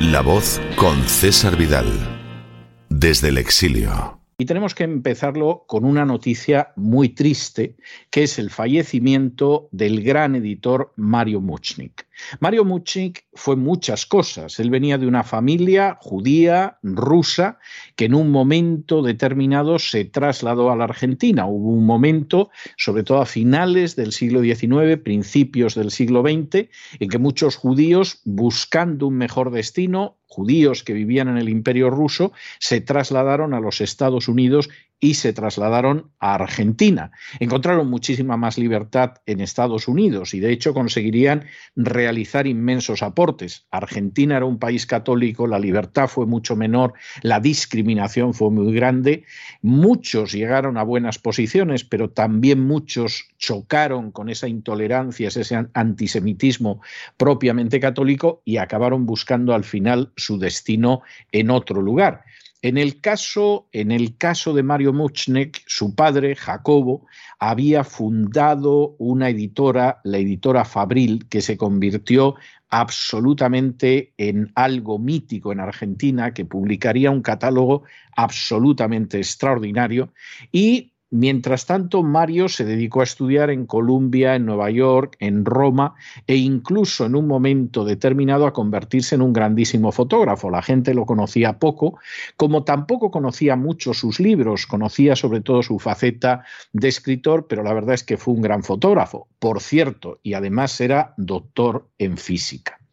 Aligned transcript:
La 0.00 0.22
voz 0.22 0.60
con 0.76 1.00
César 1.04 1.56
Vidal, 1.56 1.86
desde 2.88 3.28
el 3.28 3.38
exilio. 3.38 4.18
Y 4.36 4.44
tenemos 4.44 4.74
que 4.74 4.82
empezarlo 4.82 5.64
con 5.68 5.84
una 5.84 6.04
noticia 6.04 6.72
muy 6.74 7.10
triste, 7.10 7.76
que 8.10 8.24
es 8.24 8.40
el 8.40 8.50
fallecimiento 8.50 9.68
del 9.70 10.02
gran 10.02 10.34
editor 10.34 10.92
Mario 10.96 11.40
Muchnik. 11.40 12.06
Mario 12.40 12.64
Muchnik 12.64 13.24
fue 13.34 13.56
muchas 13.56 14.06
cosas. 14.06 14.58
Él 14.60 14.70
venía 14.70 14.98
de 14.98 15.06
una 15.06 15.24
familia 15.24 15.98
judía, 16.00 16.78
rusa, 16.82 17.58
que 17.96 18.06
en 18.06 18.14
un 18.14 18.30
momento 18.30 19.02
determinado 19.02 19.78
se 19.78 20.04
trasladó 20.04 20.70
a 20.70 20.76
la 20.76 20.84
Argentina. 20.84 21.46
Hubo 21.46 21.70
un 21.70 21.86
momento, 21.86 22.50
sobre 22.76 23.02
todo 23.02 23.20
a 23.20 23.26
finales 23.26 23.96
del 23.96 24.12
siglo 24.12 24.42
XIX, 24.42 25.00
principios 25.02 25.74
del 25.74 25.90
siglo 25.90 26.22
XX, 26.22 26.68
en 27.00 27.08
que 27.08 27.18
muchos 27.18 27.56
judíos, 27.56 28.20
buscando 28.24 29.06
un 29.08 29.16
mejor 29.16 29.50
destino, 29.50 30.18
judíos 30.26 30.82
que 30.82 30.92
vivían 30.92 31.28
en 31.28 31.38
el 31.38 31.48
imperio 31.48 31.90
ruso 31.90 32.32
se 32.58 32.80
trasladaron 32.80 33.54
a 33.54 33.60
los 33.60 33.80
Estados 33.80 34.26
Unidos 34.26 34.68
y 35.00 35.14
se 35.14 35.32
trasladaron 35.32 36.12
a 36.18 36.34
Argentina. 36.34 37.10
Encontraron 37.38 37.88
muchísima 37.88 38.36
más 38.36 38.56
libertad 38.58 39.16
en 39.26 39.40
Estados 39.40 39.88
Unidos 39.88 40.34
y 40.34 40.40
de 40.40 40.52
hecho 40.52 40.72
conseguirían 40.72 41.44
realizar 41.76 42.46
inmensos 42.46 43.02
aportes. 43.02 43.66
Argentina 43.70 44.36
era 44.36 44.46
un 44.46 44.58
país 44.58 44.86
católico, 44.86 45.46
la 45.46 45.58
libertad 45.58 46.08
fue 46.08 46.26
mucho 46.26 46.56
menor, 46.56 46.94
la 47.22 47.40
discriminación 47.40 48.34
fue 48.34 48.50
muy 48.50 48.72
grande, 48.72 49.24
muchos 49.60 50.32
llegaron 50.32 50.78
a 50.78 50.82
buenas 50.82 51.18
posiciones, 51.18 51.84
pero 51.84 52.10
también 52.10 52.60
muchos 52.60 53.28
chocaron 53.38 54.10
con 54.10 54.28
esa 54.28 54.48
intolerancia, 54.48 55.28
ese 55.28 55.66
antisemitismo 55.74 56.80
propiamente 57.16 57.80
católico 57.80 58.42
y 58.44 58.56
acabaron 58.56 59.06
buscando 59.06 59.54
al 59.54 59.64
final 59.64 60.12
su 60.16 60.38
destino 60.38 61.02
en 61.32 61.50
otro 61.50 61.82
lugar. 61.82 62.24
En 62.64 62.78
el 62.78 63.02
caso, 63.02 63.68
en 63.72 63.92
el 63.92 64.16
caso 64.16 64.54
de 64.54 64.62
Mario 64.62 64.94
Muchnek, 64.94 65.62
su 65.66 65.94
padre, 65.94 66.34
Jacobo, 66.34 67.06
había 67.38 67.84
fundado 67.84 68.96
una 68.96 69.28
editora, 69.28 70.00
la 70.02 70.16
editora 70.16 70.64
Fabril, 70.64 71.28
que 71.28 71.42
se 71.42 71.58
convirtió 71.58 72.36
absolutamente 72.70 74.14
en 74.16 74.50
algo 74.54 74.98
mítico 74.98 75.52
en 75.52 75.60
Argentina, 75.60 76.32
que 76.32 76.46
publicaría 76.46 77.10
un 77.10 77.20
catálogo 77.20 77.82
absolutamente 78.16 79.18
extraordinario 79.18 80.14
y 80.50 80.93
Mientras 81.16 81.66
tanto, 81.66 82.02
Mario 82.02 82.48
se 82.48 82.64
dedicó 82.64 83.00
a 83.00 83.04
estudiar 83.04 83.48
en 83.48 83.66
Columbia, 83.66 84.34
en 84.34 84.46
Nueva 84.46 84.68
York, 84.70 85.16
en 85.20 85.44
Roma 85.44 85.94
e 86.26 86.34
incluso 86.34 87.06
en 87.06 87.14
un 87.14 87.28
momento 87.28 87.84
determinado 87.84 88.48
a 88.48 88.52
convertirse 88.52 89.14
en 89.14 89.22
un 89.22 89.32
grandísimo 89.32 89.92
fotógrafo. 89.92 90.50
La 90.50 90.60
gente 90.60 90.92
lo 90.92 91.06
conocía 91.06 91.60
poco, 91.60 92.00
como 92.36 92.64
tampoco 92.64 93.12
conocía 93.12 93.54
mucho 93.54 93.94
sus 93.94 94.18
libros, 94.18 94.66
conocía 94.66 95.14
sobre 95.14 95.40
todo 95.40 95.62
su 95.62 95.78
faceta 95.78 96.44
de 96.72 96.88
escritor, 96.88 97.46
pero 97.46 97.62
la 97.62 97.74
verdad 97.74 97.94
es 97.94 98.02
que 98.02 98.16
fue 98.16 98.34
un 98.34 98.42
gran 98.42 98.64
fotógrafo, 98.64 99.28
por 99.38 99.60
cierto, 99.60 100.18
y 100.24 100.34
además 100.34 100.80
era 100.80 101.14
doctor 101.16 101.90
en 101.96 102.16
física. 102.16 102.83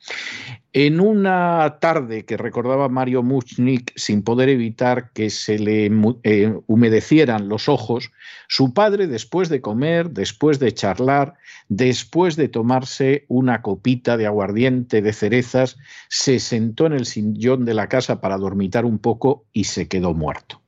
En 0.73 1.02
una 1.02 1.80
tarde 1.81 2.23
que 2.23 2.38
recordaba 2.38 2.88
Mario 2.88 3.23
Muchnik, 3.23 3.91
sin 3.97 4.23
poder 4.23 4.47
evitar 4.47 5.11
que 5.11 5.30
se 5.30 5.59
le 5.59 5.91
eh, 6.23 6.53
humedecieran 6.66 7.49
los 7.49 7.67
ojos, 7.67 8.11
su 8.47 8.73
padre, 8.73 9.07
después 9.07 9.49
de 9.49 9.59
comer, 9.59 10.11
después 10.11 10.59
de 10.59 10.73
charlar, 10.73 11.33
después 11.67 12.38
de 12.38 12.47
tomarse 12.47 13.25
una 13.27 13.61
copita 13.61 14.16
de 14.16 14.27
aguardiente 14.27 15.02
de 15.02 15.11
cerezas, 15.11 15.77
se 16.07 16.39
sentó 16.39 16.85
en 16.85 16.94
el 16.94 17.05
sillón 17.05 17.66
de 17.66 17.73
la 17.73 17.89
casa 17.89 18.22
para 18.22 18.38
dormitar 18.38 18.85
un 18.85 18.97
poco 18.97 19.45
y 19.52 19.66
se 19.66 19.89
quedó 19.89 20.13
muerto. 20.13 20.60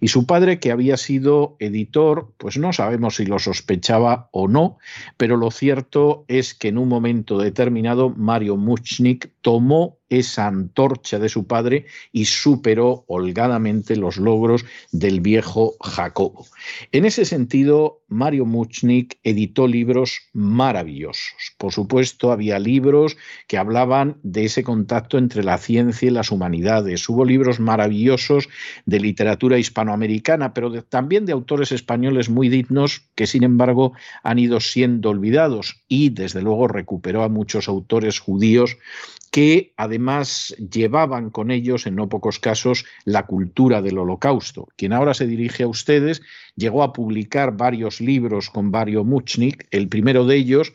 Y 0.00 0.08
su 0.08 0.26
padre, 0.26 0.60
que 0.60 0.70
había 0.70 0.96
sido 0.96 1.56
editor, 1.58 2.32
pues 2.38 2.58
no 2.58 2.72
sabemos 2.72 3.16
si 3.16 3.26
lo 3.26 3.38
sospechaba 3.38 4.28
o 4.32 4.48
no, 4.48 4.78
pero 5.16 5.36
lo 5.36 5.50
cierto 5.50 6.24
es 6.28 6.54
que 6.54 6.68
en 6.68 6.78
un 6.78 6.88
momento 6.88 7.38
determinado 7.38 8.10
Mario 8.10 8.56
Muchnik 8.56 9.30
tomó 9.40 9.97
esa 10.10 10.46
antorcha 10.46 11.18
de 11.18 11.28
su 11.28 11.46
padre 11.46 11.86
y 12.12 12.24
superó 12.24 13.04
holgadamente 13.08 13.96
los 13.96 14.16
logros 14.16 14.64
del 14.92 15.20
viejo 15.20 15.74
Jacobo. 15.80 16.46
En 16.92 17.04
ese 17.04 17.24
sentido, 17.24 18.02
Mario 18.08 18.46
Muchnik 18.46 19.18
editó 19.22 19.66
libros 19.66 20.20
maravillosos. 20.32 21.54
Por 21.58 21.72
supuesto, 21.72 22.32
había 22.32 22.58
libros 22.58 23.16
que 23.46 23.58
hablaban 23.58 24.16
de 24.22 24.46
ese 24.46 24.62
contacto 24.62 25.18
entre 25.18 25.44
la 25.44 25.58
ciencia 25.58 26.08
y 26.08 26.10
las 26.10 26.30
humanidades. 26.30 27.08
Hubo 27.08 27.24
libros 27.24 27.60
maravillosos 27.60 28.48
de 28.86 29.00
literatura 29.00 29.58
hispanoamericana, 29.58 30.54
pero 30.54 30.82
también 30.84 31.26
de 31.26 31.32
autores 31.32 31.72
españoles 31.72 32.30
muy 32.30 32.48
dignos 32.48 33.02
que, 33.14 33.26
sin 33.26 33.44
embargo, 33.44 33.92
han 34.22 34.38
ido 34.38 34.60
siendo 34.60 35.10
olvidados 35.10 35.82
y, 35.88 36.10
desde 36.10 36.42
luego, 36.42 36.68
recuperó 36.68 37.22
a 37.22 37.28
muchos 37.28 37.68
autores 37.68 38.20
judíos 38.20 38.76
que 39.38 39.72
además 39.76 40.52
llevaban 40.58 41.30
con 41.30 41.52
ellos, 41.52 41.86
en 41.86 41.94
no 41.94 42.08
pocos 42.08 42.40
casos, 42.40 42.84
la 43.04 43.26
cultura 43.26 43.82
del 43.82 43.98
holocausto. 43.98 44.66
Quien 44.74 44.92
ahora 44.92 45.14
se 45.14 45.28
dirige 45.28 45.62
a 45.62 45.68
ustedes 45.68 46.22
llegó 46.56 46.82
a 46.82 46.92
publicar 46.92 47.56
varios 47.56 48.00
libros 48.00 48.50
con 48.50 48.72
Mario 48.72 49.04
Muchnik, 49.04 49.68
el 49.70 49.86
primero 49.86 50.26
de 50.26 50.34
ellos 50.34 50.72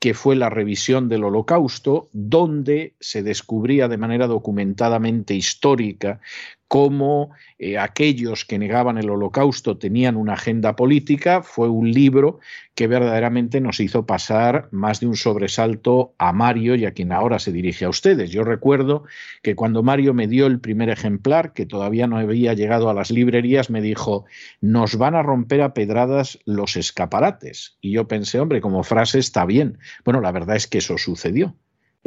que 0.00 0.14
fue 0.14 0.34
la 0.34 0.48
revisión 0.48 1.10
del 1.10 1.24
holocausto, 1.24 2.08
donde 2.14 2.94
se 3.00 3.22
descubría 3.22 3.86
de 3.86 3.98
manera 3.98 4.26
documentadamente 4.26 5.34
histórica 5.34 6.20
cómo 6.68 7.30
eh, 7.58 7.78
aquellos 7.78 8.44
que 8.44 8.58
negaban 8.58 8.98
el 8.98 9.10
holocausto 9.10 9.78
tenían 9.78 10.16
una 10.16 10.34
agenda 10.34 10.76
política, 10.76 11.42
fue 11.42 11.68
un 11.68 11.90
libro 11.90 12.40
que 12.74 12.88
verdaderamente 12.88 13.60
nos 13.60 13.80
hizo 13.80 14.04
pasar 14.04 14.68
más 14.70 15.00
de 15.00 15.06
un 15.06 15.16
sobresalto 15.16 16.14
a 16.18 16.32
Mario 16.32 16.74
y 16.74 16.84
a 16.84 16.92
quien 16.92 17.12
ahora 17.12 17.38
se 17.38 17.52
dirige 17.52 17.86
a 17.86 17.88
ustedes. 17.88 18.30
Yo 18.30 18.44
recuerdo 18.44 19.04
que 19.42 19.54
cuando 19.54 19.82
Mario 19.82 20.12
me 20.12 20.26
dio 20.26 20.46
el 20.46 20.60
primer 20.60 20.90
ejemplar, 20.90 21.54
que 21.54 21.66
todavía 21.66 22.06
no 22.06 22.18
había 22.18 22.52
llegado 22.52 22.90
a 22.90 22.94
las 22.94 23.10
librerías, 23.10 23.70
me 23.70 23.80
dijo, 23.80 24.26
nos 24.60 24.96
van 24.96 25.14
a 25.14 25.22
romper 25.22 25.62
a 25.62 25.72
pedradas 25.72 26.38
los 26.44 26.76
escaparates. 26.76 27.78
Y 27.80 27.92
yo 27.92 28.08
pensé, 28.08 28.40
hombre, 28.40 28.60
como 28.60 28.82
frase 28.82 29.18
está 29.18 29.46
bien. 29.46 29.78
Bueno, 30.04 30.20
la 30.20 30.32
verdad 30.32 30.56
es 30.56 30.66
que 30.66 30.78
eso 30.78 30.98
sucedió. 30.98 31.56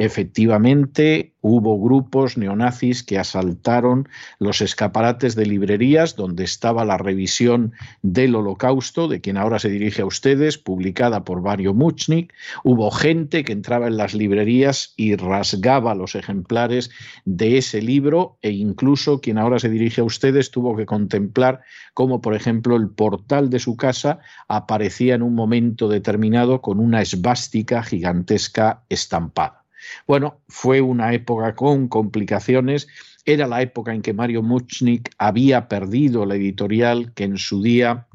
Efectivamente, 0.00 1.34
hubo 1.42 1.78
grupos 1.78 2.38
neonazis 2.38 3.02
que 3.02 3.18
asaltaron 3.18 4.08
los 4.38 4.62
escaparates 4.62 5.36
de 5.36 5.44
librerías 5.44 6.16
donde 6.16 6.42
estaba 6.42 6.86
la 6.86 6.96
revisión 6.96 7.74
del 8.00 8.34
holocausto, 8.34 9.08
de 9.08 9.20
quien 9.20 9.36
ahora 9.36 9.58
se 9.58 9.68
dirige 9.68 10.00
a 10.00 10.06
ustedes, 10.06 10.56
publicada 10.56 11.22
por 11.22 11.42
Mario 11.42 11.74
Muchnik. 11.74 12.32
Hubo 12.64 12.90
gente 12.90 13.44
que 13.44 13.52
entraba 13.52 13.88
en 13.88 13.98
las 13.98 14.14
librerías 14.14 14.94
y 14.96 15.16
rasgaba 15.16 15.94
los 15.94 16.14
ejemplares 16.14 16.90
de 17.26 17.58
ese 17.58 17.82
libro 17.82 18.38
e 18.40 18.52
incluso 18.52 19.20
quien 19.20 19.36
ahora 19.36 19.58
se 19.58 19.68
dirige 19.68 20.00
a 20.00 20.04
ustedes 20.04 20.50
tuvo 20.50 20.78
que 20.78 20.86
contemplar 20.86 21.60
cómo, 21.92 22.22
por 22.22 22.34
ejemplo, 22.34 22.74
el 22.76 22.88
portal 22.88 23.50
de 23.50 23.58
su 23.58 23.76
casa 23.76 24.20
aparecía 24.48 25.14
en 25.14 25.20
un 25.20 25.34
momento 25.34 25.88
determinado 25.88 26.62
con 26.62 26.80
una 26.80 27.02
esvástica 27.02 27.82
gigantesca 27.82 28.82
estampada. 28.88 29.59
Bueno, 30.06 30.40
fue 30.48 30.80
una 30.80 31.12
época 31.12 31.54
con 31.54 31.88
complicaciones. 31.88 32.88
Era 33.24 33.46
la 33.46 33.62
época 33.62 33.94
en 33.94 34.02
que 34.02 34.12
Mario 34.12 34.42
Muchnik 34.42 35.10
había 35.18 35.68
perdido 35.68 36.26
la 36.26 36.36
editorial 36.36 37.12
que 37.14 37.24
en 37.24 37.36
su 37.36 37.62
día 37.62 38.06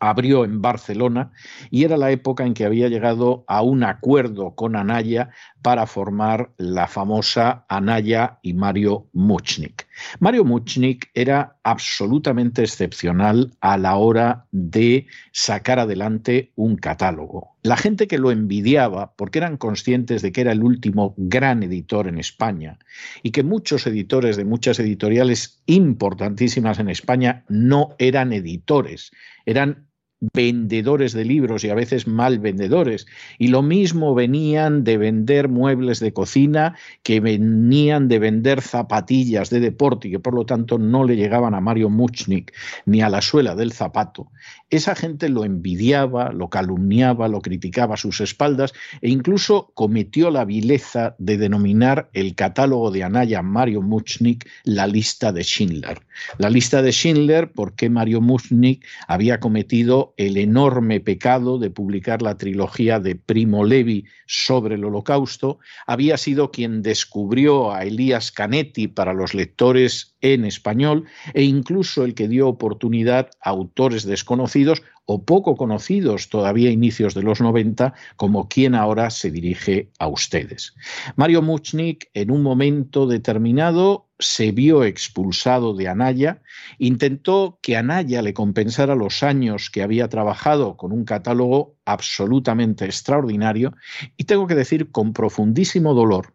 abrió 0.00 0.44
en 0.44 0.62
Barcelona 0.62 1.30
y 1.70 1.84
era 1.84 1.96
la 1.96 2.10
época 2.10 2.44
en 2.44 2.54
que 2.54 2.64
había 2.64 2.88
llegado 2.88 3.44
a 3.46 3.62
un 3.62 3.84
acuerdo 3.84 4.54
con 4.54 4.74
Anaya 4.74 5.30
para 5.62 5.86
formar 5.86 6.52
la 6.56 6.88
famosa 6.88 7.66
Anaya 7.68 8.38
y 8.42 8.54
Mario 8.54 9.08
Muchnik. 9.12 9.86
Mario 10.18 10.44
Muchnik 10.44 11.10
era 11.14 11.58
absolutamente 11.62 12.62
excepcional 12.62 13.52
a 13.60 13.76
la 13.76 13.96
hora 13.96 14.46
de 14.50 15.06
sacar 15.32 15.78
adelante 15.78 16.52
un 16.56 16.76
catálogo. 16.76 17.49
La 17.62 17.76
gente 17.76 18.06
que 18.06 18.18
lo 18.18 18.30
envidiaba, 18.30 19.12
porque 19.16 19.38
eran 19.38 19.58
conscientes 19.58 20.22
de 20.22 20.32
que 20.32 20.40
era 20.40 20.52
el 20.52 20.62
último 20.62 21.14
gran 21.18 21.62
editor 21.62 22.08
en 22.08 22.18
España 22.18 22.78
y 23.22 23.32
que 23.32 23.42
muchos 23.42 23.86
editores 23.86 24.36
de 24.36 24.46
muchas 24.46 24.78
editoriales 24.78 25.62
importantísimas 25.66 26.78
en 26.78 26.88
España 26.88 27.44
no 27.48 27.94
eran 27.98 28.32
editores, 28.32 29.10
eran 29.44 29.89
vendedores 30.20 31.12
de 31.12 31.24
libros 31.24 31.64
y 31.64 31.70
a 31.70 31.74
veces 31.74 32.06
mal 32.06 32.38
vendedores. 32.38 33.06
Y 33.38 33.48
lo 33.48 33.62
mismo 33.62 34.14
venían 34.14 34.84
de 34.84 34.98
vender 34.98 35.48
muebles 35.48 35.98
de 36.00 36.12
cocina 36.12 36.76
que 37.02 37.20
venían 37.20 38.08
de 38.08 38.18
vender 38.18 38.60
zapatillas 38.60 39.50
de 39.50 39.60
deporte 39.60 40.08
y 40.08 40.10
que 40.12 40.18
por 40.18 40.34
lo 40.34 40.44
tanto 40.44 40.78
no 40.78 41.04
le 41.04 41.16
llegaban 41.16 41.54
a 41.54 41.60
Mario 41.60 41.88
Muchnik 41.88 42.52
ni 42.84 43.00
a 43.00 43.08
la 43.08 43.22
suela 43.22 43.54
del 43.54 43.72
zapato. 43.72 44.30
Esa 44.68 44.94
gente 44.94 45.28
lo 45.28 45.44
envidiaba, 45.44 46.30
lo 46.32 46.48
calumniaba, 46.48 47.26
lo 47.26 47.40
criticaba 47.40 47.94
a 47.94 47.98
sus 47.98 48.20
espaldas 48.20 48.72
e 49.00 49.08
incluso 49.08 49.72
cometió 49.74 50.30
la 50.30 50.44
vileza 50.44 51.16
de 51.18 51.38
denominar 51.38 52.10
el 52.12 52.34
catálogo 52.34 52.90
de 52.90 53.02
Anaya 53.02 53.42
Mario 53.42 53.82
Muchnik 53.82 54.48
la 54.64 54.86
lista 54.86 55.32
de 55.32 55.42
Schindler. 55.42 56.00
La 56.38 56.50
lista 56.50 56.82
de 56.82 56.92
Schindler 56.92 57.50
porque 57.52 57.90
Mario 57.90 58.20
Muchnik 58.20 58.84
había 59.08 59.40
cometido 59.40 60.09
el 60.20 60.36
enorme 60.36 61.00
pecado 61.00 61.58
de 61.58 61.70
publicar 61.70 62.20
la 62.20 62.36
trilogía 62.36 63.00
de 63.00 63.16
Primo 63.16 63.64
Levi 63.64 64.04
sobre 64.26 64.74
el 64.74 64.84
holocausto, 64.84 65.60
había 65.86 66.18
sido 66.18 66.50
quien 66.50 66.82
descubrió 66.82 67.72
a 67.72 67.84
Elías 67.84 68.30
Canetti 68.30 68.86
para 68.86 69.14
los 69.14 69.32
lectores 69.32 70.09
en 70.20 70.44
español 70.44 71.04
e 71.34 71.42
incluso 71.42 72.04
el 72.04 72.14
que 72.14 72.28
dio 72.28 72.48
oportunidad 72.48 73.30
a 73.40 73.50
autores 73.50 74.04
desconocidos 74.04 74.82
o 75.06 75.24
poco 75.24 75.56
conocidos 75.56 76.28
todavía 76.28 76.68
a 76.68 76.72
inicios 76.72 77.14
de 77.14 77.22
los 77.22 77.40
90 77.40 77.94
como 78.16 78.48
quien 78.48 78.74
ahora 78.74 79.10
se 79.10 79.30
dirige 79.30 79.90
a 79.98 80.06
ustedes. 80.06 80.74
Mario 81.16 81.42
Muchnik 81.42 82.08
en 82.14 82.30
un 82.30 82.42
momento 82.42 83.06
determinado 83.06 84.06
se 84.20 84.52
vio 84.52 84.84
expulsado 84.84 85.74
de 85.74 85.88
Anaya, 85.88 86.42
intentó 86.78 87.58
que 87.62 87.76
Anaya 87.76 88.22
le 88.22 88.34
compensara 88.34 88.94
los 88.94 89.22
años 89.22 89.70
que 89.70 89.82
había 89.82 90.08
trabajado 90.08 90.76
con 90.76 90.92
un 90.92 91.04
catálogo 91.04 91.74
absolutamente 91.84 92.84
extraordinario 92.84 93.74
y 94.16 94.24
tengo 94.24 94.46
que 94.46 94.54
decir 94.54 94.90
con 94.92 95.12
profundísimo 95.12 95.94
dolor 95.94 96.34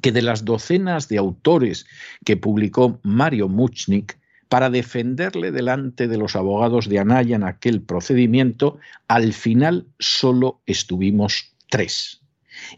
que 0.00 0.12
de 0.12 0.22
las 0.22 0.44
docenas 0.44 1.08
de 1.08 1.18
autores 1.18 1.86
que 2.24 2.36
publicó 2.36 3.00
Mario 3.02 3.48
Muchnik, 3.48 4.18
para 4.48 4.70
defenderle 4.70 5.50
delante 5.50 6.06
de 6.06 6.16
los 6.16 6.36
abogados 6.36 6.88
de 6.88 6.98
Anaya 6.98 7.36
en 7.36 7.44
aquel 7.44 7.82
procedimiento, 7.82 8.78
al 9.08 9.32
final 9.32 9.86
solo 9.98 10.60
estuvimos 10.66 11.54
tres. 11.70 12.20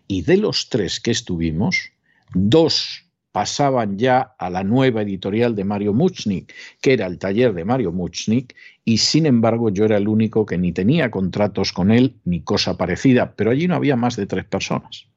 Y 0.07 0.23
de 0.23 0.39
los 0.39 0.71
tres 0.71 1.01
que 1.01 1.11
estuvimos, 1.11 1.91
dos 2.33 3.05
pasaban 3.33 3.99
ya 3.99 4.35
a 4.39 4.49
la 4.49 4.65
nueva 4.65 5.03
editorial 5.03 5.55
de 5.55 5.65
Mario 5.65 5.93
Muchnik, 5.93 6.55
que 6.81 6.95
era 6.95 7.07
el 7.07 7.19
taller 7.19 7.53
de 7.53 7.67
Mario 7.67 7.93
Muchnik, 7.93 8.55
y 8.83 8.97
sin 8.97 9.27
embargo 9.27 9.69
yo 9.69 9.85
era 9.85 9.99
el 9.99 10.09
único 10.09 10.47
que 10.47 10.57
ni 10.57 10.73
tenía 10.73 11.11
contratos 11.11 11.73
con 11.73 11.91
él 11.91 12.17
ni 12.25 12.41
cosa 12.41 12.79
parecida, 12.79 13.35
pero 13.37 13.51
allí 13.51 13.69
no 13.69 13.75
había 13.75 13.97
más 13.97 14.17
de 14.17 14.25
tres 14.25 14.47
personas. 14.47 15.09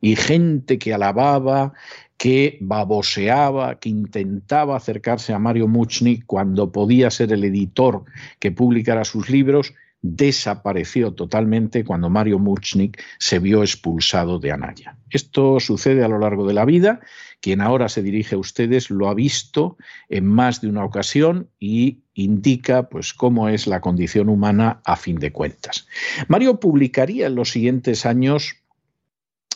Y 0.00 0.16
gente 0.16 0.78
que 0.78 0.94
alababa, 0.94 1.72
que 2.16 2.58
baboseaba, 2.60 3.78
que 3.78 3.88
intentaba 3.88 4.76
acercarse 4.76 5.32
a 5.32 5.38
Mario 5.38 5.68
Muchnik 5.68 6.24
cuando 6.26 6.72
podía 6.72 7.10
ser 7.10 7.32
el 7.32 7.44
editor 7.44 8.04
que 8.40 8.50
publicara 8.50 9.04
sus 9.04 9.30
libros, 9.30 9.72
desapareció 10.02 11.12
totalmente 11.12 11.84
cuando 11.84 12.08
Mario 12.08 12.38
Muchnik 12.38 13.02
se 13.18 13.38
vio 13.38 13.62
expulsado 13.62 14.38
de 14.38 14.52
Anaya. 14.52 14.96
Esto 15.10 15.58
sucede 15.60 16.04
a 16.04 16.08
lo 16.08 16.18
largo 16.18 16.46
de 16.46 16.54
la 16.54 16.64
vida. 16.64 17.00
Quien 17.40 17.60
ahora 17.60 17.88
se 17.88 18.02
dirige 18.02 18.34
a 18.34 18.38
ustedes 18.38 18.90
lo 18.90 19.08
ha 19.08 19.14
visto 19.14 19.76
en 20.08 20.26
más 20.26 20.60
de 20.60 20.68
una 20.68 20.84
ocasión 20.84 21.48
y 21.58 22.02
indica 22.14 22.88
pues 22.88 23.12
cómo 23.12 23.48
es 23.48 23.66
la 23.66 23.80
condición 23.80 24.28
humana 24.28 24.80
a 24.84 24.96
fin 24.96 25.18
de 25.18 25.32
cuentas. 25.32 25.86
Mario 26.28 26.58
publicaría 26.60 27.26
en 27.26 27.34
los 27.34 27.50
siguientes 27.50 28.06
años 28.06 28.56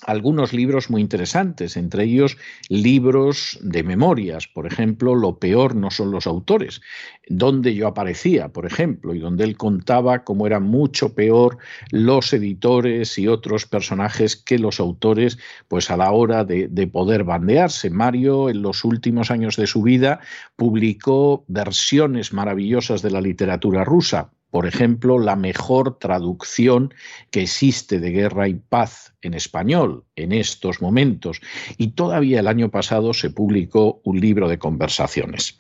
algunos 0.06 0.52
libros 0.52 0.90
muy 0.90 1.00
interesantes, 1.00 1.76
entre 1.76 2.04
ellos 2.04 2.36
libros 2.68 3.58
de 3.62 3.82
memorias, 3.82 4.48
por 4.48 4.66
ejemplo, 4.66 5.14
Lo 5.14 5.38
peor 5.38 5.74
no 5.74 5.90
son 5.90 6.10
los 6.10 6.26
autores, 6.26 6.80
donde 7.28 7.74
yo 7.74 7.88
aparecía, 7.88 8.48
por 8.48 8.66
ejemplo, 8.66 9.14
y 9.14 9.18
donde 9.18 9.44
él 9.44 9.56
contaba 9.56 10.24
cómo 10.24 10.46
eran 10.46 10.64
mucho 10.64 11.14
peor 11.14 11.58
los 11.90 12.32
editores 12.32 13.18
y 13.18 13.28
otros 13.28 13.66
personajes 13.66 14.36
que 14.36 14.58
los 14.58 14.80
autores, 14.80 15.38
pues 15.68 15.90
a 15.90 15.96
la 15.96 16.10
hora 16.12 16.44
de, 16.44 16.68
de 16.68 16.86
poder 16.86 17.24
bandearse. 17.24 17.90
Mario, 17.90 18.48
en 18.48 18.62
los 18.62 18.84
últimos 18.84 19.30
años 19.30 19.56
de 19.56 19.66
su 19.66 19.82
vida, 19.82 20.20
publicó 20.56 21.44
versiones 21.48 22.32
maravillosas 22.32 23.02
de 23.02 23.10
la 23.10 23.20
literatura 23.20 23.84
rusa, 23.84 24.30
por 24.52 24.66
ejemplo, 24.66 25.18
la 25.18 25.34
mejor 25.34 25.98
traducción 25.98 26.92
que 27.30 27.40
existe 27.40 28.00
de 28.00 28.10
Guerra 28.10 28.48
y 28.48 28.54
Paz 28.54 29.14
en 29.22 29.32
español 29.32 30.04
en 30.14 30.32
estos 30.32 30.82
momentos. 30.82 31.40
Y 31.78 31.92
todavía 31.92 32.40
el 32.40 32.46
año 32.46 32.70
pasado 32.70 33.14
se 33.14 33.30
publicó 33.30 34.02
un 34.04 34.20
libro 34.20 34.50
de 34.50 34.58
conversaciones. 34.58 35.56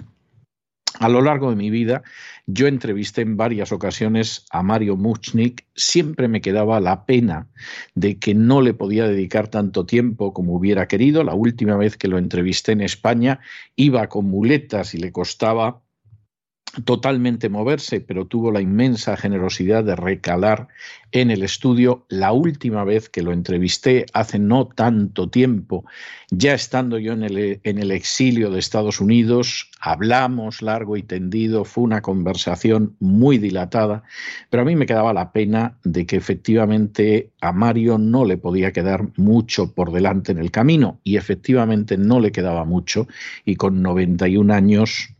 A 0.98 1.08
lo 1.08 1.22
largo 1.22 1.48
de 1.48 1.56
mi 1.56 1.70
vida, 1.70 2.02
yo 2.46 2.66
entrevisté 2.66 3.22
en 3.22 3.38
varias 3.38 3.72
ocasiones 3.72 4.44
a 4.50 4.62
Mario 4.62 4.98
Muchnik. 4.98 5.64
Siempre 5.74 6.28
me 6.28 6.42
quedaba 6.42 6.78
la 6.78 7.06
pena 7.06 7.48
de 7.94 8.18
que 8.18 8.34
no 8.34 8.60
le 8.60 8.74
podía 8.74 9.08
dedicar 9.08 9.48
tanto 9.48 9.86
tiempo 9.86 10.34
como 10.34 10.54
hubiera 10.54 10.86
querido. 10.86 11.24
La 11.24 11.32
última 11.32 11.78
vez 11.78 11.96
que 11.96 12.08
lo 12.08 12.18
entrevisté 12.18 12.72
en 12.72 12.82
España 12.82 13.40
iba 13.74 14.06
con 14.10 14.26
muletas 14.26 14.94
y 14.94 14.98
le 14.98 15.12
costaba 15.12 15.80
totalmente 16.84 17.48
moverse, 17.48 18.00
pero 18.00 18.26
tuvo 18.26 18.50
la 18.50 18.60
inmensa 18.60 19.16
generosidad 19.16 19.84
de 19.84 19.94
recalar 19.94 20.68
en 21.12 21.30
el 21.30 21.42
estudio. 21.42 22.06
La 22.08 22.32
última 22.32 22.84
vez 22.84 23.10
que 23.10 23.22
lo 23.22 23.32
entrevisté, 23.32 24.06
hace 24.14 24.38
no 24.38 24.66
tanto 24.68 25.28
tiempo, 25.28 25.84
ya 26.30 26.54
estando 26.54 26.98
yo 26.98 27.12
en 27.12 27.24
el, 27.24 27.60
en 27.62 27.78
el 27.78 27.90
exilio 27.90 28.50
de 28.50 28.58
Estados 28.58 29.00
Unidos, 29.00 29.70
hablamos 29.80 30.62
largo 30.62 30.96
y 30.96 31.02
tendido, 31.02 31.64
fue 31.64 31.84
una 31.84 32.00
conversación 32.00 32.96
muy 33.00 33.36
dilatada, 33.36 34.02
pero 34.48 34.62
a 34.62 34.66
mí 34.66 34.74
me 34.74 34.86
quedaba 34.86 35.12
la 35.12 35.32
pena 35.32 35.76
de 35.84 36.06
que 36.06 36.16
efectivamente 36.16 37.30
a 37.42 37.52
Mario 37.52 37.98
no 37.98 38.24
le 38.24 38.38
podía 38.38 38.72
quedar 38.72 39.08
mucho 39.18 39.74
por 39.74 39.92
delante 39.92 40.32
en 40.32 40.38
el 40.38 40.50
camino, 40.50 41.00
y 41.04 41.16
efectivamente 41.16 41.98
no 41.98 42.18
le 42.18 42.32
quedaba 42.32 42.64
mucho, 42.64 43.06
y 43.44 43.56
con 43.56 43.82
91 43.82 44.54
años 44.54 45.14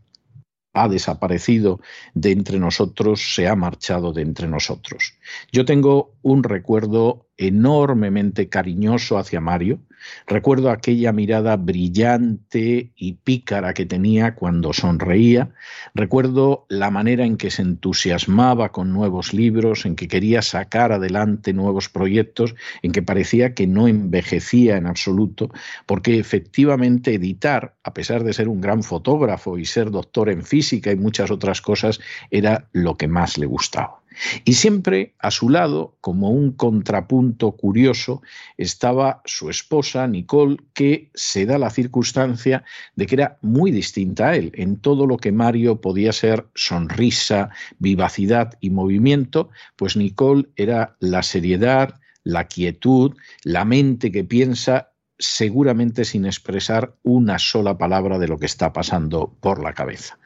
ha 0.73 0.89
desaparecido 0.89 1.81
de 2.15 2.33
entre 2.33 2.59
nosotros, 2.59 3.35
se 3.35 3.49
ha 3.49 3.55
marchado 3.57 4.13
de 4.13 4.23
entre 4.23 4.49
nosotros. 4.49 5.19
Yo 5.53 5.65
tengo 5.65 6.15
un 6.23 6.43
recuerdo 6.43 7.29
enormemente 7.37 8.49
cariñoso 8.49 9.19
hacia 9.19 9.41
Mario. 9.41 9.81
Recuerdo 10.27 10.71
aquella 10.71 11.13
mirada 11.13 11.57
brillante 11.57 12.93
y 12.97 13.15
pícara 13.15 13.75
que 13.75 13.87
tenía 13.87 14.35
cuando 14.35 14.73
sonreía. 14.73 15.51
Recuerdo 15.95 16.67
la 16.69 16.91
manera 16.91 17.25
en 17.25 17.37
que 17.37 17.51
se 17.51 17.63
entusiasmaba 17.63 18.73
con 18.73 18.93
nuevos 18.93 19.35
libros, 19.35 19.87
en 19.87 19.97
que 19.97 20.09
quería 20.09 20.43
sacar 20.43 20.93
adelante 20.93 21.53
nuevos 21.53 21.89
proyectos, 21.89 22.55
en 22.83 22.93
que 22.93 23.03
parecía 23.03 23.55
que 23.55 23.67
no 23.67 23.89
envejecía 23.89 24.77
en 24.77 24.87
absoluto, 24.87 25.51
porque 25.87 26.19
efectivamente 26.19 27.15
editar, 27.15 27.75
a 27.82 27.94
pesar 27.94 28.25
de 28.25 28.32
ser 28.32 28.49
un 28.49 28.61
gran 28.61 28.82
fotógrafo 28.82 29.59
y 29.59 29.65
ser 29.65 29.91
doctor 29.91 30.29
en 30.31 30.43
física 30.43 30.93
y 30.93 30.97
muchas 30.97 31.31
otras 31.31 31.61
cosas, 31.61 32.01
era 32.31 32.69
lo 32.73 32.97
que 32.97 33.09
más 33.09 33.39
le 33.39 33.47
gustaba. 33.47 34.02
Y 34.45 34.55
siempre 34.55 35.15
a 35.19 35.31
su 35.31 35.49
lado, 35.49 35.97
como 36.01 36.31
un 36.31 36.53
contrapunto 36.53 37.53
curioso, 37.53 38.23
estaba 38.57 39.23
su 39.25 39.51
esposa, 39.51 40.07
Nicole, 40.07 40.57
que 40.75 41.11
se 41.15 41.47
da 41.47 41.59
la 41.59 41.71
circunstancia 41.71 42.65
de 42.97 43.07
que 43.07 43.15
era 43.15 43.39
muy 43.43 43.71
distinta 43.71 44.29
a 44.29 44.37
él. 44.37 44.53
En 44.55 44.77
todo 44.77 45.07
lo 45.07 45.17
que 45.17 45.33
Mario 45.33 45.81
podía 45.81 46.13
ser 46.13 46.47
sonrisa, 46.55 47.51
vivacidad 47.79 48.53
y 48.61 48.71
movimiento, 48.71 49.51
pues 49.77 49.97
Nicole 49.97 50.49
era 50.57 50.97
la 51.01 51.23
seriedad, 51.23 52.01
la 52.25 52.47
quietud, 52.47 53.17
la 53.45 53.65
mente 53.65 54.13
que 54.13 54.25
piensa 54.25 54.93
seguramente 55.19 56.05
sin 56.05 56.27
expresar 56.27 56.97
una 57.03 57.39
sola 57.39 57.79
palabra 57.79 58.19
de 58.19 58.29
lo 58.29 58.39
que 58.39 58.47
está 58.47 58.73
pasando 58.73 59.37
por 59.41 59.63
la 59.63 59.73
cabeza. 59.73 60.19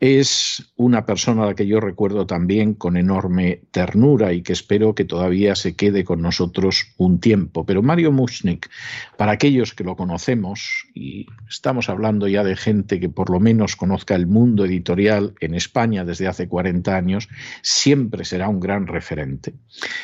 Es 0.00 0.72
una 0.76 1.06
persona 1.06 1.44
a 1.44 1.46
la 1.46 1.54
que 1.54 1.66
yo 1.66 1.78
recuerdo 1.78 2.26
también 2.26 2.74
con 2.74 2.96
enorme 2.96 3.60
ternura 3.70 4.32
y 4.32 4.42
que 4.42 4.52
espero 4.52 4.94
que 4.94 5.04
todavía 5.04 5.54
se 5.54 5.76
quede 5.76 6.04
con 6.04 6.20
nosotros 6.20 6.88
un 6.96 7.20
tiempo. 7.20 7.64
Pero 7.64 7.80
Mario 7.80 8.10
Mushnik, 8.10 8.68
para 9.16 9.32
aquellos 9.32 9.72
que 9.72 9.84
lo 9.84 9.96
conocemos, 9.96 10.86
y 10.94 11.26
estamos 11.48 11.88
hablando 11.88 12.26
ya 12.26 12.42
de 12.42 12.56
gente 12.56 12.98
que 12.98 13.08
por 13.08 13.30
lo 13.30 13.38
menos 13.38 13.76
conozca 13.76 14.16
el 14.16 14.26
mundo 14.26 14.64
editorial 14.64 15.34
en 15.40 15.54
España 15.54 16.04
desde 16.04 16.26
hace 16.26 16.48
40 16.48 16.96
años, 16.96 17.28
siempre 17.62 18.24
será 18.24 18.48
un 18.48 18.60
gran 18.60 18.88
referente. 18.88 19.54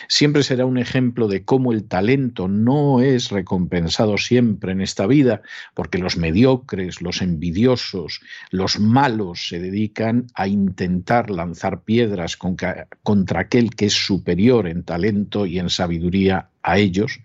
Siempre 0.09 0.44
será 0.44 0.66
un 0.66 0.78
ejemplo 0.78 1.26
de 1.26 1.44
cómo 1.44 1.73
el 1.73 1.85
talento 1.85 2.47
no 2.47 3.00
es 3.00 3.30
recompensado 3.30 4.18
siempre 4.18 4.73
en 4.73 4.80
esta 4.80 5.06
vida, 5.06 5.42
porque 5.75 5.99
los 5.99 6.16
mediocres, 6.16 7.02
los 7.02 7.23
envidiosos, 7.23 8.20
los 8.50 8.78
malos 8.78 9.49
se 9.49 9.59
dedican 9.59 9.79
a 10.34 10.46
intentar 10.46 11.30
lanzar 11.30 11.82
piedras 11.82 12.37
contra 12.37 13.40
aquel 13.40 13.75
que 13.75 13.87
es 13.87 13.94
superior 13.94 14.66
en 14.66 14.82
talento 14.82 15.46
y 15.46 15.58
en 15.58 15.70
sabiduría 15.70 16.50
a 16.62 16.78
ellos, 16.78 17.20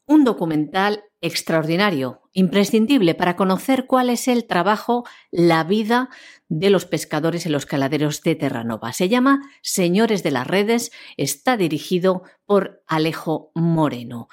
un 0.08 0.24
documental 0.24 1.04
extraordinario, 1.22 2.22
imprescindible 2.34 3.16
para 3.16 3.36
conocer 3.36 3.88
cuál 3.88 4.12
es 4.12 4.28
el 4.28 4.46
trabajo, 4.46 5.04
la 5.32 5.64
vida 5.64 6.10
de 6.48 6.70
los 6.70 6.86
pescadores 6.86 7.48
en 7.48 7.54
los 7.54 7.66
caladeros 7.66 8.22
de 8.22 8.36
Terranova. 8.36 8.94
Se 8.94 9.10
llama 9.10 9.42
Señores 9.64 10.22
de 10.22 10.30
las 10.30 10.46
Redes, 10.46 10.92
está 11.18 11.58
dirigido 11.58 12.22
por 12.46 12.84
Alejo 12.86 13.50
Moreno 13.56 14.30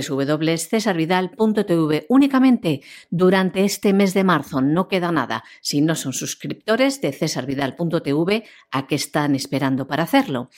www.cesarvidal.tv 0.00 2.06
únicamente 2.08 2.80
durante 3.10 3.64
este 3.64 3.92
mes 3.92 4.14
de 4.14 4.24
marzo. 4.24 4.62
No 4.62 4.88
queda 4.88 5.12
nada. 5.12 5.44
Si 5.60 5.80
no 5.80 5.94
son 5.94 6.12
suscriptores 6.12 7.00
de 7.00 7.12
cesarvidal.tv, 7.12 8.44
¿a 8.70 8.86
qué 8.86 8.94
están 8.94 9.34
esperando 9.34 9.86
para 9.86 10.04
hacerlo? 10.04 10.50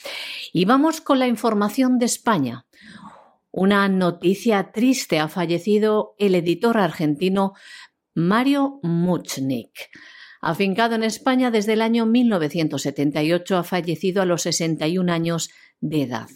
Y 0.53 0.65
vamos 0.65 1.01
con 1.01 1.19
la 1.19 1.27
información 1.27 1.99
de 1.99 2.05
España. 2.05 2.65
Una 3.51 3.87
noticia 3.89 4.71
triste. 4.71 5.19
Ha 5.19 5.27
fallecido 5.27 6.15
el 6.17 6.35
editor 6.35 6.77
argentino 6.77 7.53
Mario 8.13 8.79
Muchnik. 8.83 9.89
Afincado 10.41 10.95
en 10.95 11.03
España 11.03 11.51
desde 11.51 11.73
el 11.73 11.81
año 11.81 12.05
1978, 12.05 13.57
ha 13.57 13.63
fallecido 13.63 14.21
a 14.21 14.25
los 14.25 14.43
61 14.43 15.11
años 15.11 15.49
de 15.81 16.03
edad. 16.03 16.29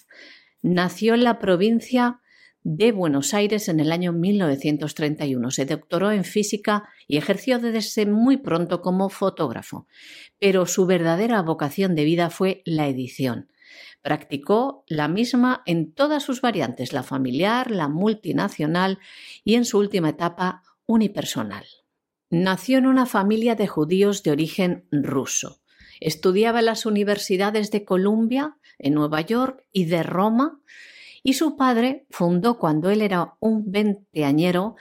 Nació 0.61 1.13
en 1.13 1.23
la 1.23 1.39
provincia 1.39 2.19
de 2.63 2.91
Buenos 2.91 3.33
Aires 3.33 3.69
en 3.69 3.79
el 3.79 3.91
año 3.91 4.11
1931. 4.11 5.51
Se 5.51 5.65
doctoró 5.65 6.11
en 6.11 6.23
física 6.23 6.89
y 7.07 7.17
ejerció 7.17 7.59
desde 7.59 8.05
muy 8.05 8.37
pronto 8.37 8.81
como 8.81 9.09
fotógrafo, 9.09 9.87
pero 10.39 10.65
su 10.65 10.85
verdadera 10.85 11.41
vocación 11.41 11.95
de 11.95 12.03
vida 12.03 12.29
fue 12.29 12.61
la 12.65 12.87
edición. 12.87 13.49
Practicó 14.01 14.83
la 14.87 15.07
misma 15.07 15.61
en 15.65 15.93
todas 15.93 16.23
sus 16.23 16.41
variantes, 16.41 16.93
la 16.93 17.03
familiar, 17.03 17.71
la 17.71 17.87
multinacional 17.87 18.99
y 19.43 19.55
en 19.55 19.65
su 19.65 19.77
última 19.77 20.09
etapa 20.09 20.63
unipersonal. 20.85 21.65
Nació 22.29 22.77
en 22.77 22.85
una 22.85 23.05
familia 23.05 23.55
de 23.55 23.67
judíos 23.67 24.23
de 24.23 24.31
origen 24.31 24.87
ruso. 24.91 25.61
Estudiaba 25.99 26.59
en 26.59 26.65
las 26.65 26.85
universidades 26.85 27.71
de 27.71 27.83
Columbia, 27.83 28.57
en 28.77 28.93
Nueva 28.93 29.21
York 29.21 29.65
y 29.73 29.85
de 29.85 30.03
Roma, 30.03 30.61
y 31.23 31.33
su 31.33 31.55
padre 31.55 32.05
fundó 32.09 32.57
cuando 32.57 32.89
él 32.89 33.01
era 33.01 33.35
un 33.39 33.71
veinteañero 33.71 34.75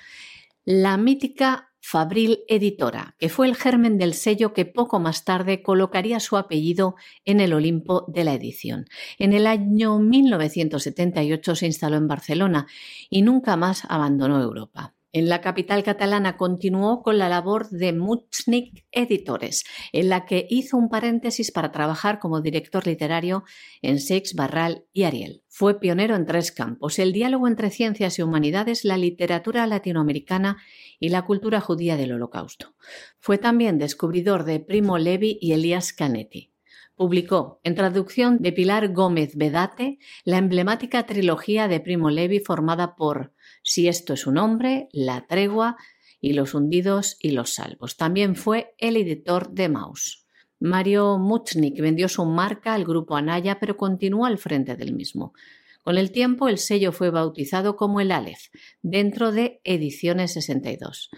la 0.64 0.96
mítica 0.96 1.68
Fabril 1.80 2.40
Editora, 2.48 3.16
que 3.18 3.30
fue 3.30 3.46
el 3.46 3.56
germen 3.56 3.96
del 3.96 4.12
sello 4.12 4.52
que 4.52 4.66
poco 4.66 5.00
más 5.00 5.24
tarde 5.24 5.62
colocaría 5.62 6.20
su 6.20 6.36
apellido 6.36 6.96
en 7.24 7.40
el 7.40 7.54
Olimpo 7.54 8.04
de 8.08 8.24
la 8.24 8.34
edición. 8.34 8.84
En 9.18 9.32
el 9.32 9.46
año 9.46 9.98
1978 9.98 11.56
se 11.56 11.64
instaló 11.64 11.96
en 11.96 12.06
Barcelona 12.06 12.66
y 13.08 13.22
nunca 13.22 13.56
más 13.56 13.84
abandonó 13.88 14.42
Europa. 14.42 14.97
En 15.10 15.30
la 15.30 15.40
capital 15.40 15.82
catalana 15.82 16.36
continuó 16.36 17.02
con 17.02 17.16
la 17.16 17.30
labor 17.30 17.70
de 17.70 17.94
Muchnik 17.94 18.84
Editores, 18.92 19.64
en 19.92 20.10
la 20.10 20.26
que 20.26 20.46
hizo 20.50 20.76
un 20.76 20.90
paréntesis 20.90 21.50
para 21.50 21.72
trabajar 21.72 22.18
como 22.18 22.42
director 22.42 22.86
literario 22.86 23.44
en 23.80 24.00
Seix 24.00 24.34
Barral 24.34 24.84
y 24.92 25.04
Ariel. 25.04 25.42
Fue 25.48 25.80
pionero 25.80 26.14
en 26.14 26.26
tres 26.26 26.52
campos, 26.52 26.98
el 26.98 27.14
diálogo 27.14 27.48
entre 27.48 27.70
ciencias 27.70 28.18
y 28.18 28.22
humanidades, 28.22 28.84
la 28.84 28.98
literatura 28.98 29.66
latinoamericana 29.66 30.58
y 31.00 31.08
la 31.08 31.22
cultura 31.22 31.62
judía 31.62 31.96
del 31.96 32.12
Holocausto. 32.12 32.74
Fue 33.18 33.38
también 33.38 33.78
descubridor 33.78 34.44
de 34.44 34.60
Primo 34.60 34.98
Levi 34.98 35.38
y 35.40 35.52
Elías 35.52 35.94
Canetti. 35.94 36.52
Publicó, 36.98 37.60
en 37.62 37.76
traducción 37.76 38.38
de 38.42 38.52
Pilar 38.52 38.92
Gómez 38.92 39.36
Bedate, 39.36 40.00
la 40.24 40.36
emblemática 40.36 41.06
trilogía 41.06 41.68
de 41.68 41.78
Primo 41.78 42.10
Levi 42.10 42.40
formada 42.40 42.96
por 42.96 43.32
si 43.68 43.86
esto 43.86 44.14
es 44.14 44.26
un 44.26 44.38
hombre, 44.38 44.88
La 44.92 45.26
tregua 45.26 45.76
y 46.20 46.32
Los 46.32 46.54
hundidos 46.54 47.16
y 47.20 47.32
los 47.32 47.52
salvos. 47.52 47.98
También 47.98 48.34
fue 48.34 48.74
el 48.78 48.96
editor 48.96 49.50
de 49.50 49.68
Maus. 49.68 50.26
Mario 50.58 51.18
Muchnik 51.18 51.78
vendió 51.78 52.08
su 52.08 52.24
marca 52.24 52.72
al 52.72 52.86
grupo 52.86 53.14
Anaya, 53.14 53.60
pero 53.60 53.76
continuó 53.76 54.24
al 54.24 54.38
frente 54.38 54.74
del 54.74 54.94
mismo. 54.94 55.34
Con 55.82 55.98
el 55.98 56.10
tiempo, 56.10 56.48
el 56.48 56.56
sello 56.56 56.92
fue 56.92 57.10
bautizado 57.10 57.76
como 57.76 58.00
el 58.00 58.10
Aleph, 58.10 58.46
dentro 58.80 59.32
de 59.32 59.60
Ediciones 59.64 60.32
62 60.32 61.10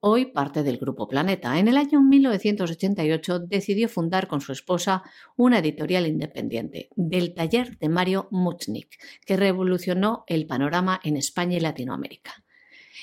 hoy 0.00 0.26
parte 0.26 0.62
del 0.62 0.78
Grupo 0.78 1.08
Planeta. 1.08 1.58
En 1.58 1.68
el 1.68 1.76
año 1.76 2.00
1988 2.00 3.40
decidió 3.40 3.88
fundar 3.88 4.28
con 4.28 4.40
su 4.40 4.52
esposa 4.52 5.02
una 5.36 5.58
editorial 5.58 6.06
independiente, 6.06 6.90
del 6.96 7.34
taller 7.34 7.78
de 7.78 7.88
Mario 7.88 8.28
Muchnik, 8.30 8.98
que 9.24 9.36
revolucionó 9.36 10.24
el 10.26 10.46
panorama 10.46 11.00
en 11.02 11.16
España 11.16 11.56
y 11.56 11.60
Latinoamérica. 11.60 12.44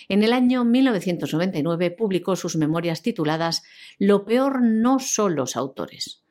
En 0.07 0.23
el 0.23 0.33
año 0.33 0.63
1999 0.63 1.91
publicó 1.91 2.35
sus 2.35 2.55
memorias 2.55 3.01
tituladas 3.01 3.63
Lo 3.97 4.25
peor 4.25 4.61
no 4.61 4.99
son 4.99 5.35
los 5.35 5.55
autores. 5.55 6.23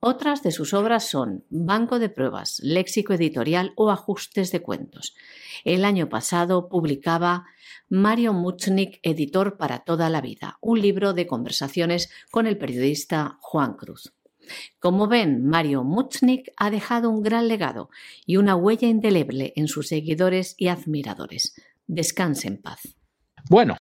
Otras 0.00 0.44
de 0.44 0.52
sus 0.52 0.74
obras 0.74 1.08
son 1.08 1.44
Banco 1.50 1.98
de 1.98 2.08
Pruebas, 2.08 2.60
Léxico 2.62 3.14
Editorial 3.14 3.72
o 3.74 3.90
Ajustes 3.90 4.52
de 4.52 4.62
Cuentos. 4.62 5.16
El 5.64 5.84
año 5.84 6.08
pasado 6.08 6.68
publicaba 6.68 7.46
Mario 7.90 8.32
Muchnik, 8.32 9.00
Editor 9.02 9.56
para 9.56 9.80
toda 9.80 10.10
la 10.10 10.20
vida, 10.20 10.58
un 10.60 10.80
libro 10.80 11.14
de 11.14 11.26
conversaciones 11.26 12.10
con 12.30 12.46
el 12.46 12.58
periodista 12.58 13.38
Juan 13.40 13.74
Cruz. 13.74 14.12
Como 14.78 15.08
ven, 15.08 15.46
Mario 15.46 15.84
Muchnik 15.84 16.52
ha 16.56 16.70
dejado 16.70 17.10
un 17.10 17.22
gran 17.22 17.48
legado 17.48 17.90
y 18.26 18.36
una 18.36 18.56
huella 18.56 18.88
indeleble 18.88 19.52
en 19.56 19.68
sus 19.68 19.88
seguidores 19.88 20.54
y 20.58 20.68
admiradores. 20.68 21.54
Descanse 21.86 22.48
en 22.48 22.58
paz. 22.58 22.96
Bueno, 23.50 23.76